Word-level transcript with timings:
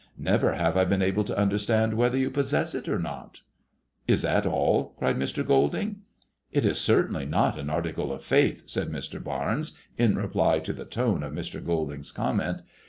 Never 0.17 0.53
have 0.55 0.77
I 0.77 0.85
been 0.85 1.03
able 1.03 1.23
to 1.25 1.37
understand 1.37 1.93
whether 1.93 2.17
you 2.17 2.31
possess 2.31 2.73
it 2.73 2.89
or 2.89 2.97
not."" 2.97 3.41
Is 4.07 4.23
that 4.23 4.47
all?•• 4.47 4.93
cried 4.97 5.15
Mr. 5.15 5.45
Golding." 5.45 5.97
It 6.51 6.65
is 6.65 6.79
certainly 6.79 7.27
not 7.27 7.59
an 7.59 7.69
article 7.69 8.11
of 8.11 8.23
faith," 8.23 8.63
said 8.65 8.87
Mr. 8.89 9.23
Barnes, 9.23 9.77
in 9.99 10.15
reply 10.15 10.57
to 10.57 10.73
the 10.73 10.85
tone 10.85 11.21
of 11.21 11.33
Mr. 11.33 11.63
Golding's 11.63 12.11
comment. 12.11 12.63